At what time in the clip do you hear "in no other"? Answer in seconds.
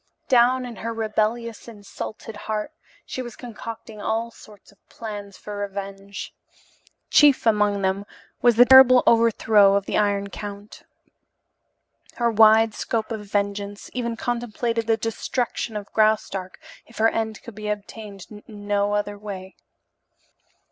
18.31-19.19